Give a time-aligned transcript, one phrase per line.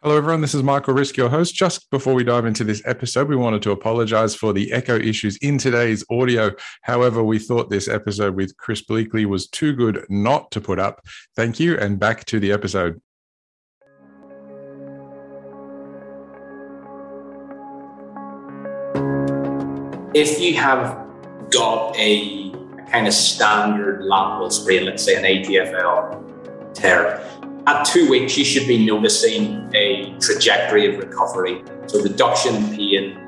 [0.00, 0.40] Hello, everyone.
[0.40, 1.56] This is Michael Risk, your host.
[1.56, 5.36] Just before we dive into this episode, we wanted to apologize for the echo issues
[5.38, 6.52] in today's audio.
[6.82, 11.04] However, we thought this episode with Chris Bleakley was too good not to put up.
[11.34, 13.02] Thank you, and back to the episode.
[20.14, 20.96] If you have
[21.50, 22.52] got a,
[22.92, 27.28] kind of standard lateral sprain, let's say an ATFL tear,
[27.66, 31.62] at two weeks, you should be noticing a trajectory of recovery.
[31.86, 33.18] So, reduction in pain,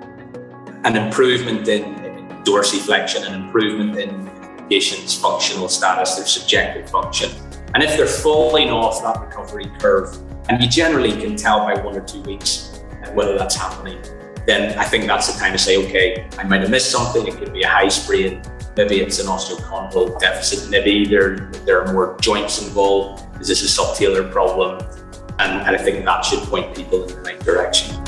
[0.84, 2.01] an improvement in,
[2.45, 4.30] dorsiflexion, an improvement in
[4.69, 7.30] patient's functional status, their subjective function.
[7.74, 10.16] And if they're falling off that recovery curve,
[10.49, 14.01] and you generally can tell by one or two weeks uh, whether that's happening,
[14.47, 17.27] then I think that's the time to say, okay, I might have missed something.
[17.27, 18.43] It could be a high sprain,
[18.77, 23.80] maybe it's an osteochondral deficit, maybe there, there are more joints involved is this a
[23.83, 24.87] subtalar problem?
[25.38, 27.99] And, and I think that should point people in the right direction.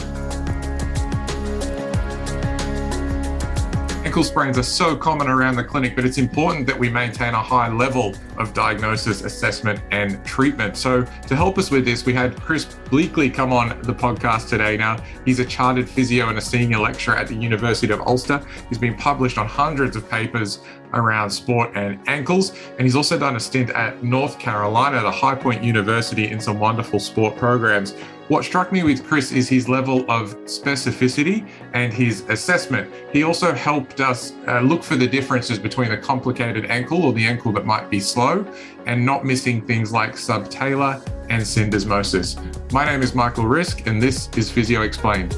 [4.12, 7.42] Ankle sprains are so common around the clinic, but it's important that we maintain a
[7.42, 10.76] high level of diagnosis, assessment, and treatment.
[10.76, 14.76] So, to help us with this, we had Chris Bleakley come on the podcast today.
[14.76, 18.44] Now, he's a chartered physio and a senior lecturer at the University of Ulster.
[18.68, 20.60] He's been published on hundreds of papers
[20.94, 22.50] around sport and ankles.
[22.78, 26.58] And he's also done a stint at North Carolina, the High Point University, in some
[26.58, 27.94] wonderful sport programs.
[28.32, 32.90] What struck me with Chris is his level of specificity and his assessment.
[33.12, 37.26] He also helped us uh, look for the differences between a complicated ankle or the
[37.26, 38.50] ankle that might be slow
[38.86, 42.72] and not missing things like subtalar and syndesmosis.
[42.72, 45.36] My name is Michael Risk, and this is Physio Explained.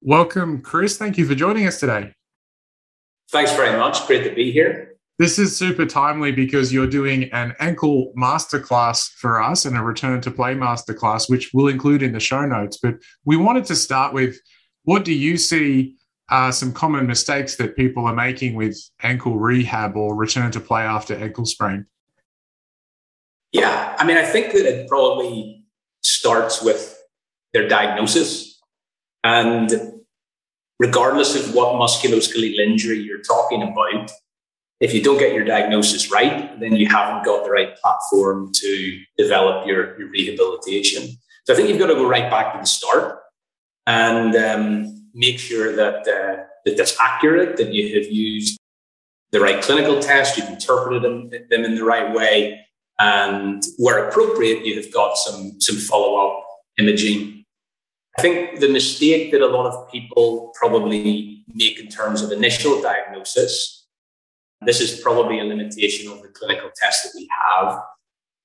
[0.00, 0.96] Welcome, Chris.
[0.96, 2.12] Thank you for joining us today.
[3.32, 4.06] Thanks very much.
[4.06, 4.89] Great to be here.
[5.20, 10.22] This is super timely because you're doing an ankle masterclass for us and a return
[10.22, 12.78] to play masterclass, which we'll include in the show notes.
[12.82, 12.94] But
[13.26, 14.40] we wanted to start with
[14.84, 15.96] what do you see
[16.52, 21.14] some common mistakes that people are making with ankle rehab or return to play after
[21.14, 21.84] ankle sprain?
[23.52, 25.66] Yeah, I mean, I think that it probably
[26.02, 26.98] starts with
[27.52, 28.58] their diagnosis.
[29.22, 29.70] And
[30.78, 34.10] regardless of what musculoskeletal injury you're talking about,
[34.80, 39.00] if you don't get your diagnosis right, then you haven't got the right platform to
[39.18, 41.08] develop your, your rehabilitation.
[41.44, 43.18] So I think you've got to go right back to the start
[43.86, 48.58] and um, make sure that, uh, that that's accurate, that you have used
[49.32, 52.66] the right clinical test, you've interpreted them, them in the right way,
[52.98, 56.44] and where appropriate, you have got some, some follow up
[56.78, 57.40] imaging
[58.18, 62.82] I think the mistake that a lot of people probably make in terms of initial
[62.82, 63.79] diagnosis,
[64.62, 67.80] this is probably a limitation of the clinical tests that we have,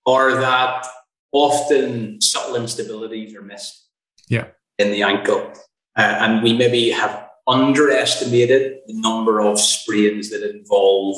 [0.05, 0.87] or that
[1.31, 3.89] often subtle instabilities are missed
[4.29, 4.47] yeah.
[4.77, 5.51] in the ankle.
[5.97, 11.17] Uh, and we maybe have underestimated the number of sprains that involve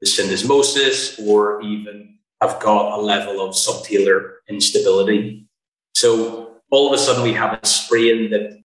[0.00, 5.46] the syndesmosis or even have got a level of subtalar instability.
[5.94, 8.62] So all of a sudden we have a sprain that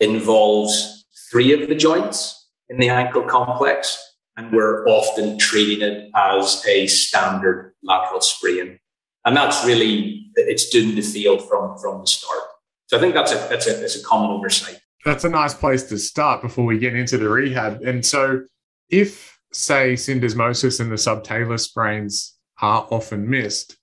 [0.00, 4.05] involves three of the joints in the ankle complex,
[4.36, 8.78] and we're often treating it as a standard lateral sprain.
[9.24, 12.42] And that's really, it's doomed to fail from, from the start.
[12.86, 14.80] So I think that's a, that's a, that's a common oversight.
[15.04, 17.82] That's a nice place to start before we get into the rehab.
[17.82, 18.42] And so
[18.88, 23.76] if, say, syndesmosis and the subtalar sprains are often missed,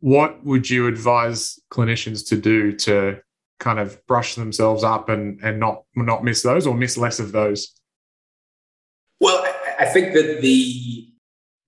[0.00, 3.20] what would you advise clinicians to do to
[3.60, 7.32] kind of brush themselves up and, and not not miss those or miss less of
[7.32, 7.72] those?
[9.20, 9.42] Well,
[9.78, 11.08] I think that the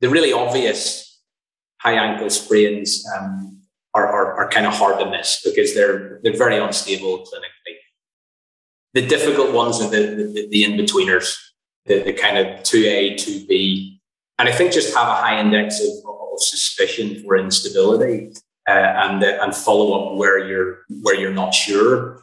[0.01, 1.21] the really obvious
[1.81, 3.63] high ankle sprains um,
[3.95, 7.77] are, are, are kind of hard to miss because they're they're very unstable clinically.
[8.95, 11.35] The difficult ones are the the, the in betweeners,
[11.87, 14.01] the, the kind of two A two B,
[14.39, 18.33] and I think just have a high index of, of suspicion for instability
[18.69, 22.23] uh, and uh, and follow up where you're where you're not sure.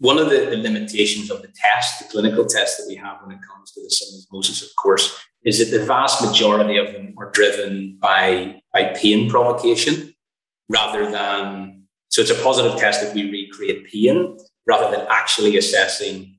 [0.00, 3.36] One of the, the, limitations of the test, the clinical test that we have when
[3.36, 7.30] it comes to the syndesmosis, of course, is that the vast majority of them are
[7.30, 10.14] driven by by pain provocation
[10.68, 16.38] rather than so it's a positive test that we recreate pain rather than actually assessing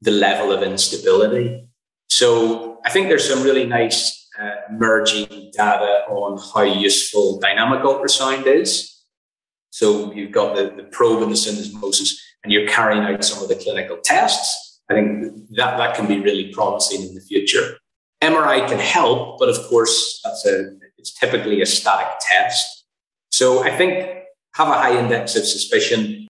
[0.00, 1.66] the level of instability.
[2.08, 8.46] So I think there's some really nice uh, merging data on how useful dynamic ultrasound
[8.46, 9.02] is.
[9.70, 12.12] So you've got the, the probe and the syndesmosis,
[12.44, 14.80] and you're carrying out some of the clinical tests.
[14.90, 17.78] I think that, that can be really promising in the future.
[18.22, 22.84] MRI can help, but of course, that's a it's typically a static test.
[23.30, 24.24] So I think
[24.54, 26.28] have a high index of suspicion.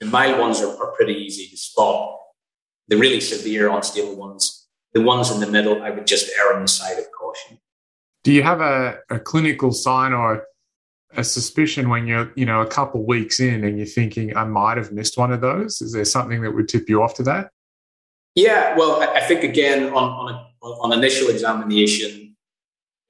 [0.00, 2.18] The mild ones are, are pretty easy to spot.
[2.88, 6.62] The really severe, unstable ones, the ones in the middle, I would just err on
[6.62, 7.58] the side of caution.
[8.22, 10.44] Do you have a, a clinical sign or
[11.16, 14.76] a suspicion when you're, you know, a couple weeks in and you're thinking, I might
[14.78, 15.82] have missed one of those?
[15.82, 17.50] Is there something that would tip you off to that?
[18.34, 22.34] Yeah, well, I think again on on, a, on initial examination,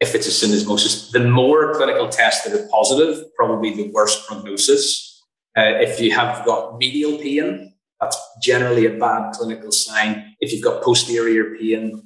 [0.01, 5.09] if it's a syndesmosis, the more clinical tests that are positive, probably the worse prognosis.
[5.57, 10.35] Uh, if you have got medial pain, that's generally a bad clinical sign.
[10.41, 12.03] If you've got posterior pain,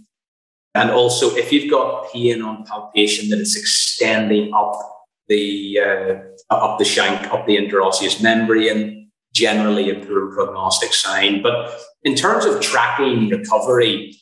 [0.75, 4.96] and also if you've got pain on palpation that is extending up
[5.29, 11.43] the uh, up the shank, up the interosseous membrane, generally a poor prognostic sign.
[11.43, 14.15] But in terms of tracking recovery,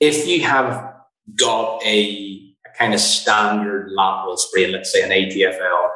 [0.00, 0.94] if you have
[1.38, 5.88] got a, a kind of standard lateral sprain, let's say an ATFL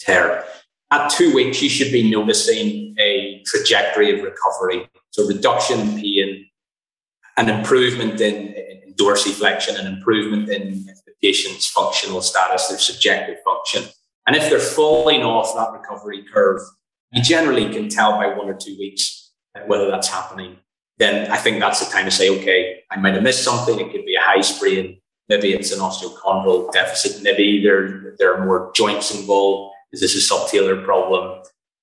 [0.00, 0.44] tear,
[0.90, 4.88] at two weeks, you should be noticing a trajectory of recovery.
[5.10, 6.46] So reduction in pain,
[7.38, 10.86] an improvement in, in dorsiflexion, an improvement in
[11.22, 13.84] patient's functional status, their subjective function.
[14.26, 16.60] And if they're falling off that recovery curve,
[17.12, 20.56] you generally can tell by one or two weeks uh, whether that's happening.
[20.98, 23.78] Then I think that's the time to say, okay, I might have missed something.
[23.78, 24.98] It could be a high sprain.
[25.28, 27.22] Maybe it's an osteochondral deficit.
[27.22, 31.42] Maybe there, there are more joints involved is this a subtalar problem?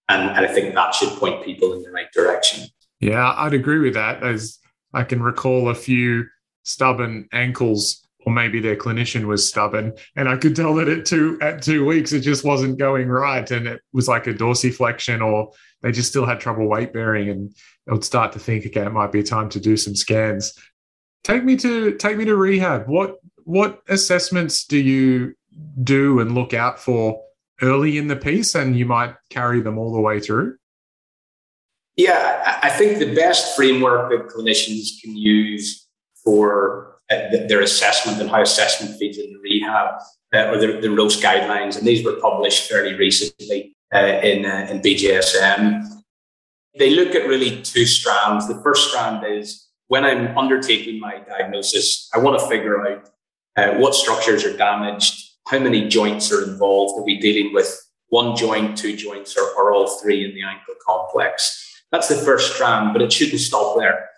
[0.10, 2.68] And, and I think that should point people in the right direction.
[3.00, 4.24] Yeah, I'd agree with that.
[4.24, 4.58] As
[4.94, 6.26] I can recall a few
[6.64, 11.38] stubborn ankles, or maybe their clinician was stubborn, and I could tell that at two
[11.42, 15.52] at two weeks it just wasn't going right, and it was like a dorsiflexion, or
[15.82, 17.56] they just still had trouble weight bearing, and
[17.90, 20.54] I would start to think, okay, it might be time to do some scans.
[21.24, 22.88] Take me to take me to rehab.
[22.88, 23.16] What
[23.46, 25.34] what assessments do you
[25.84, 27.22] do and look out for
[27.62, 30.56] early in the piece and you might carry them all the way through?
[31.96, 35.88] Yeah, I think the best framework that clinicians can use
[36.24, 39.96] for uh, their assessment and how assessment feeds into rehab
[40.34, 44.68] uh, are the, the ROAST guidelines, and these were published fairly recently uh, in, uh,
[44.70, 45.88] in BJSM.
[46.78, 48.48] They look at really two strands.
[48.48, 53.10] The first strand is when I'm undertaking my diagnosis, I want to figure out
[53.58, 57.00] uh, what structures are damaged, how many joints are involved?
[57.00, 57.76] Are we dealing with
[58.10, 61.84] one joint, two joints, or, or all three in the ankle complex?
[61.92, 64.10] That's the first strand, but it shouldn't stop there.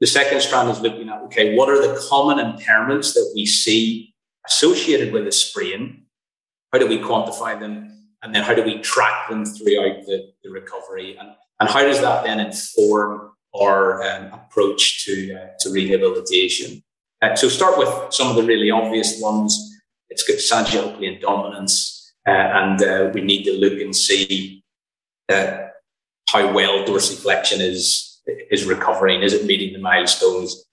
[0.00, 4.14] The second strand is looking at okay, what are the common impairments that we see
[4.46, 6.04] associated with a sprain?
[6.72, 7.92] How do we quantify them?
[8.22, 11.16] And then how do we track them throughout the, the recovery?
[11.16, 16.82] And, and how does that then inform our um, approach to, uh, to rehabilitation?
[17.22, 19.74] Uh, so start with some of the really obvious ones.
[20.10, 24.62] It's got sagittal plane dominance, uh, and uh, we need to look and see
[25.28, 25.68] uh,
[26.28, 29.22] how well dorsiflexion is is recovering.
[29.22, 30.64] Is it meeting the milestones?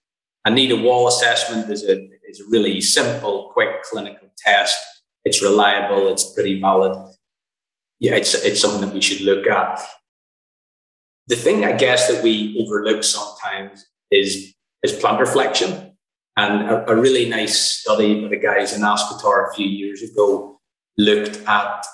[0.45, 4.77] I need a wall assessment is a is a really simple, quick clinical test.
[5.23, 6.11] It's reliable.
[6.11, 6.97] It's pretty valid.
[7.99, 9.79] Yeah, it's it's something that we should look at.
[11.27, 14.53] The thing I guess that we overlook sometimes is
[14.83, 15.91] is plantar flexion.
[16.35, 20.59] And a, a really nice study by the guys in Aspetar a few years ago
[20.97, 21.85] looked at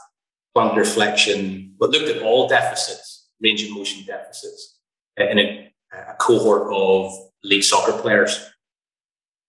[0.56, 4.79] plantar flexion, but looked at all deficits, range of motion deficits,
[5.20, 7.12] in a, a cohort of
[7.44, 8.50] elite soccer players.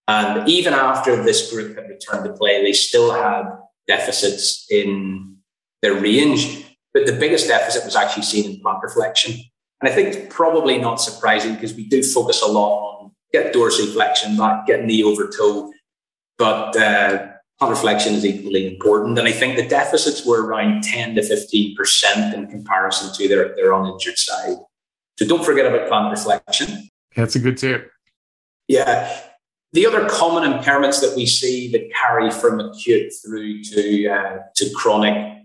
[0.08, 3.44] And even after this group had returned to play, they still had
[3.86, 5.36] deficits in
[5.82, 6.64] their range.
[6.92, 9.32] But the biggest deficit was actually seen in plantar flexion.
[9.80, 13.54] And I think it's probably not surprising because we do focus a lot on get
[13.54, 15.72] dorsiflexion back, get knee over toe.
[16.38, 17.28] But uh,
[17.76, 19.18] flexion is equally important.
[19.18, 23.72] And I think the deficits were around 10 to 15% in comparison to their, their
[23.72, 24.56] uninjured side.
[25.20, 26.88] So don't forget about plantar flexion.
[27.14, 27.90] That's a good tip.
[28.68, 29.20] Yeah.
[29.74, 34.70] The other common impairments that we see that carry from acute through to, uh, to
[34.74, 35.44] chronic,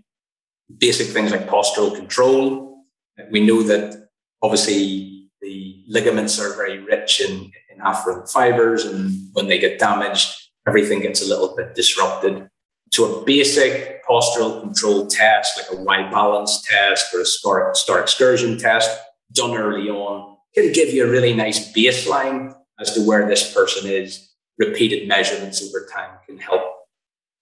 [0.78, 2.84] basic things like postural control.
[3.30, 4.08] We know that
[4.40, 8.86] obviously the ligaments are very rich in, in afferent fibers.
[8.86, 10.34] And when they get damaged,
[10.66, 12.48] everything gets a little bit disrupted.
[12.92, 17.74] So a basic postural control test, like a a Y balance test or a star,
[17.74, 18.88] star excursion test
[19.32, 23.90] done early on can give you a really nice baseline as to where this person
[23.90, 24.30] is.
[24.58, 26.62] Repeated measurements over time can help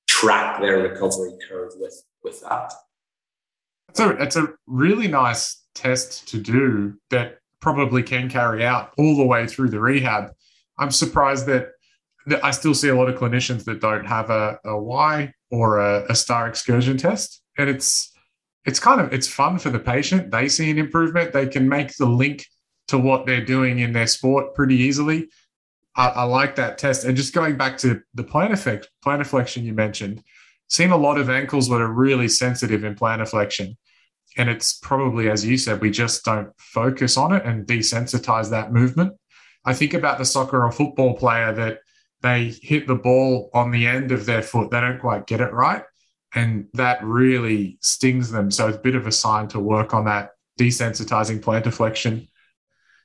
[0.09, 2.73] track their recovery curve with, with that.
[3.93, 9.25] So it's a really nice test to do that probably can carry out all the
[9.25, 10.33] way through the rehab.
[10.77, 11.69] I'm surprised that
[12.43, 16.05] I still see a lot of clinicians that don't have a, a Y or a,
[16.09, 17.43] a star excursion test.
[17.59, 18.13] And it's
[18.65, 20.31] it's kind of it's fun for the patient.
[20.31, 21.33] They see an improvement.
[21.33, 22.47] They can make the link
[22.89, 25.29] to what they're doing in their sport pretty easily.
[25.97, 27.05] I, I like that test.
[27.05, 30.23] And just going back to the plantar effect, plantar flexion you mentioned,
[30.69, 33.77] seen a lot of ankles that are really sensitive in plantar flexion.
[34.37, 38.73] And it's probably, as you said, we just don't focus on it and desensitize that
[38.73, 39.15] movement.
[39.65, 41.79] I think about the soccer or football player that
[42.23, 45.53] they hit the ball on the end of their foot, they don't quite get it
[45.53, 45.85] right.
[46.35, 48.51] And that really stings them.
[48.51, 52.29] So it's a bit of a sign to work on that desensitizing plantar flexion.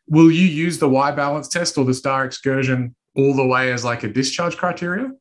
[0.08, 3.86] Will you use the Y balance test or the star excursion all the way as
[3.86, 5.12] like a discharge criteria?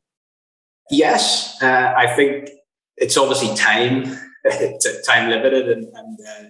[0.89, 2.49] Yes, uh, I think
[2.97, 6.43] it's obviously time, it's time limited, and, and uh,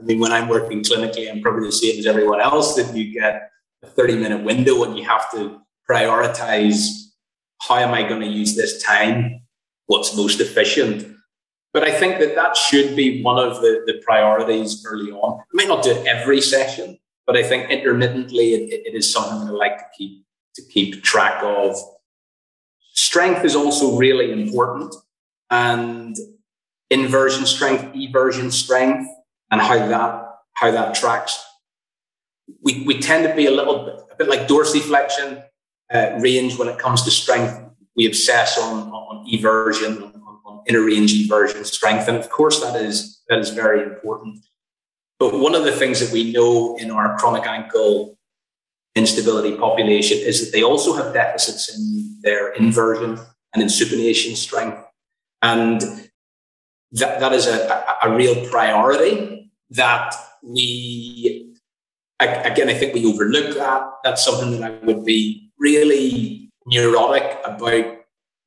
[0.00, 2.74] I mean when I'm working clinically, I'm probably the same as everyone else.
[2.76, 3.50] That you get
[3.82, 6.88] a 30 minute window and you have to prioritize
[7.60, 9.41] how am I going to use this time,
[9.92, 10.96] what's most efficient.
[11.74, 15.40] But I think that that should be one of the, the priorities early on.
[15.40, 19.38] I might not do it every session, but I think intermittently it, it is something
[19.40, 20.14] that I like to keep
[20.56, 21.76] to keep track of
[22.94, 24.94] Strength is also really important,
[25.50, 26.14] and
[26.90, 29.08] inversion strength, eversion strength,
[29.50, 31.42] and how that how that tracks.
[32.60, 35.42] We, we tend to be a little bit a bit like dorsiflexion
[35.92, 37.58] uh, range when it comes to strength.
[37.96, 41.12] We obsess on on eversion, on, on inner range
[41.66, 44.44] strength, and of course that is that is very important.
[45.18, 48.18] But one of the things that we know in our chronic ankle
[48.94, 53.18] instability population is that they also have deficits in their inversion
[53.54, 54.82] and in supination strength.
[55.40, 55.80] And
[56.92, 61.54] that, that is a, a, real priority that we,
[62.20, 63.82] again, I think we overlook that.
[64.04, 67.96] That's something that I would be really neurotic about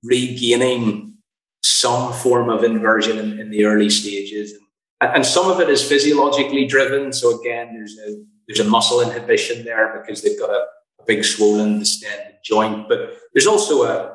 [0.04, 1.18] regaining
[1.64, 4.54] some form of inversion in, in the early stages.
[5.02, 7.12] And, and some of it is physiologically driven.
[7.12, 10.66] So again, there's a there's a muscle inhibition there because they've got a,
[11.00, 12.88] a big swollen distended joint.
[12.88, 14.14] But there's also a,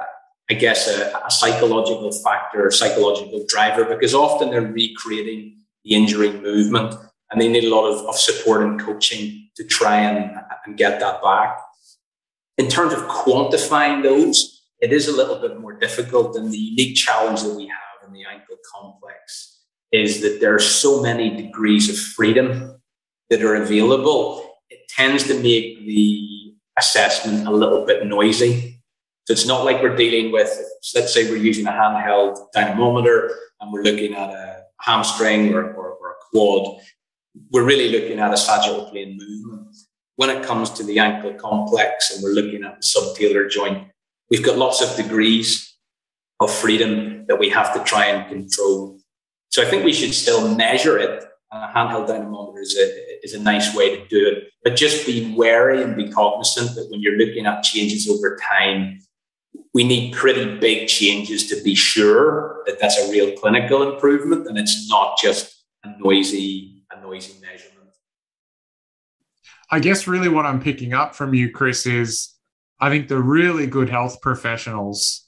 [0.48, 6.30] I guess, a, a psychological factor, a psychological driver, because often they're recreating the injury
[6.32, 6.94] movement
[7.30, 10.30] and they need a lot of, of support and coaching to try and,
[10.64, 11.58] and get that back.
[12.60, 16.36] In terms of quantifying those, it is a little bit more difficult.
[16.36, 19.62] And the unique challenge that we have in the ankle complex
[19.92, 22.78] is that there are so many degrees of freedom
[23.30, 28.82] that are available, it tends to make the assessment a little bit noisy.
[29.24, 30.50] So it's not like we're dealing with,
[30.94, 35.92] let's say we're using a handheld dynamometer and we're looking at a hamstring or, or,
[35.92, 36.82] or a quad.
[37.52, 39.74] We're really looking at a sagittal plane movement.
[40.20, 43.88] When it comes to the ankle complex and we're looking at the subtalar joint,
[44.30, 45.74] we've got lots of degrees
[46.40, 48.98] of freedom that we have to try and control.
[49.48, 53.32] So I think we should still measure it And a handheld dynamometer is a, is
[53.32, 54.50] a nice way to do it.
[54.62, 58.98] But just be wary and be cognizant that when you're looking at changes over time,
[59.72, 64.58] we need pretty big changes to be sure that that's a real clinical improvement and
[64.58, 67.69] it's not just a noisy, a noisy measurement.
[69.70, 72.34] I guess really what I'm picking up from you, Chris, is
[72.80, 75.26] I think the really good health professionals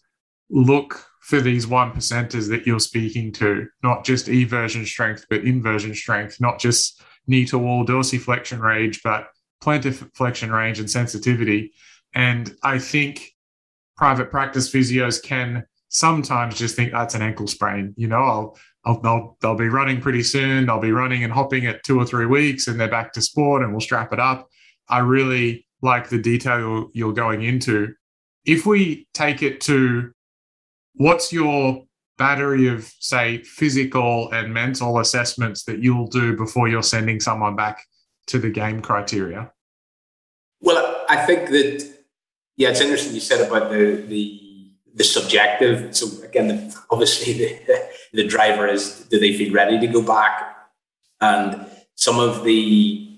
[0.50, 5.94] look for these one percenters that you're speaking to, not just eversion strength, but inversion
[5.94, 9.28] strength, not just knee to wall dorsiflexion range, but
[9.62, 11.72] plantar flexion range and sensitivity.
[12.14, 13.30] And I think
[13.96, 17.94] private practice physios can sometimes just think that's an ankle sprain.
[17.96, 20.66] You know, I'll, I'll they'll they'll be running pretty soon.
[20.66, 23.62] They'll be running and hopping at two or three weeks, and they're back to sport,
[23.62, 24.48] and we'll strap it up.
[24.88, 27.94] I really like the detail you're going into.
[28.44, 30.12] If we take it to
[30.94, 31.84] what's your
[32.18, 37.82] battery of say physical and mental assessments that you'll do before you're sending someone back
[38.26, 39.50] to the game criteria
[40.60, 41.90] well i think that
[42.56, 47.88] yeah it's interesting you said about the the the subjective so again the, obviously the
[48.12, 50.56] the driver is do they feel ready to go back
[51.20, 53.08] and some of the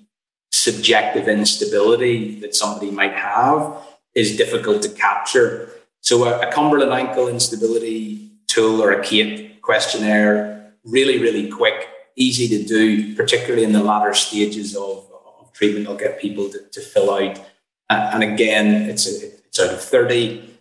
[0.53, 3.77] subjective instability that somebody might have
[4.15, 5.71] is difficult to capture
[6.05, 12.47] so a, a Cumberland ankle instability tool or a CAIT questionnaire, really, really quick, easy
[12.59, 15.11] to do, particularly in the latter stages of,
[15.41, 15.89] of treatment.
[15.89, 17.41] I'll get people to, to fill out.
[17.89, 20.54] And, and again, it's, a, it's out of 30.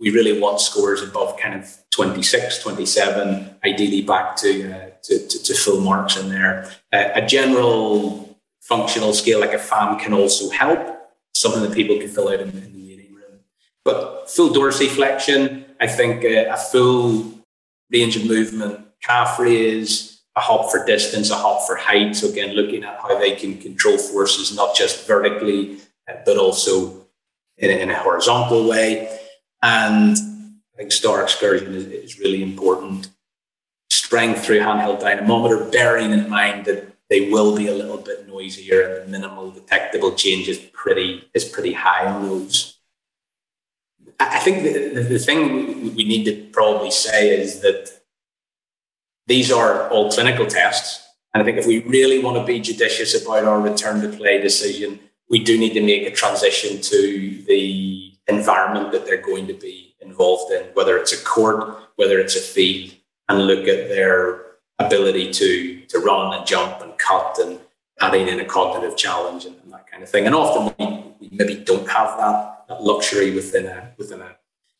[0.00, 5.42] We really want scores above kind of 26, 27, ideally back to, uh, to, to,
[5.42, 6.70] to, full marks in there.
[6.92, 10.78] Uh, a general functional scale like a FAM can also help,
[11.34, 13.40] something that people can fill out in, in the eating room.
[13.84, 17.32] But full dorsiflexion, I think uh, a full
[17.90, 22.14] range of movement, calf raise, a hop for distance, a hop for height.
[22.14, 25.78] So again, looking at how they can control forces, not just vertically,
[26.08, 27.06] uh, but also
[27.56, 29.18] in a horizontal way.
[29.62, 33.10] And I think star excursion is, is really important.
[33.90, 38.82] Strength through handheld dynamometer, bearing in mind that they will be a little bit noisier
[38.82, 42.78] and the minimal detectable change is pretty is pretty high on those.
[44.20, 47.90] I think the, the thing we need to probably say is that
[49.26, 51.06] these are all clinical tests.
[51.32, 54.40] And I think if we really want to be judicious about our return to play
[54.40, 54.98] decision,
[55.30, 59.94] we do need to make a transition to the environment that they're going to be
[60.00, 62.94] involved in, whether it's a court, whether it's a field,
[63.28, 64.46] and look at their
[64.78, 67.58] ability to to run and jump and cut and
[68.00, 70.26] adding in a cognitive challenge and, and that kind of thing.
[70.26, 74.36] And often we, we, maybe don't have that, that luxury within a within a,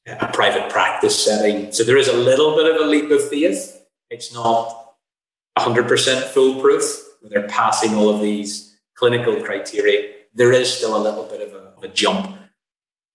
[0.06, 1.72] a private practice setting.
[1.72, 3.84] So there is a little bit of a leap of faith.
[4.10, 4.94] It's not
[5.58, 7.04] 100% foolproof.
[7.20, 10.12] When they're passing all of these clinical criteria.
[10.34, 12.37] There is still a little bit of a, of a jump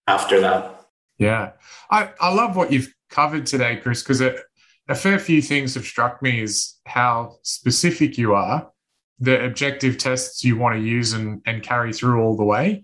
[0.08, 0.86] after that.
[1.18, 1.52] Yeah.
[1.90, 6.22] I, I love what you've covered today, Chris, because a fair few things have struck
[6.22, 8.70] me is how specific you are,
[9.20, 12.84] the objective tests you want to use and, and carry through all the way.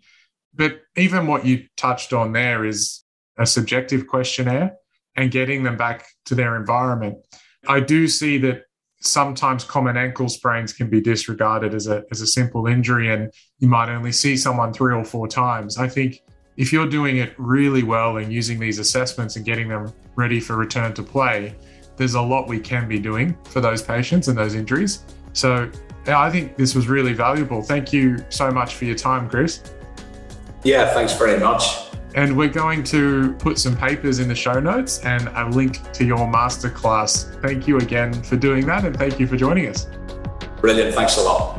[0.54, 3.04] But even what you touched on there is
[3.38, 4.76] a subjective questionnaire
[5.16, 7.18] and getting them back to their environment.
[7.68, 8.64] I do see that
[9.02, 13.68] sometimes common ankle sprains can be disregarded as a, as a simple injury and you
[13.68, 15.78] might only see someone three or four times.
[15.78, 16.22] I think
[16.60, 20.58] if you're doing it really well and using these assessments and getting them ready for
[20.58, 21.56] return to play,
[21.96, 25.06] there's a lot we can be doing for those patients and those injuries.
[25.32, 25.72] So
[26.06, 27.62] I think this was really valuable.
[27.62, 29.62] Thank you so much for your time, Chris.
[30.66, 31.64] Yeah, thanks very much.
[32.16, 36.04] And we're going to put some papers in the show notes and a link to
[36.04, 37.42] your masterclass.
[37.42, 39.88] Thank you again for doing that and thank you for joining us.
[40.60, 40.94] Brilliant.
[40.94, 41.59] Thanks a lot.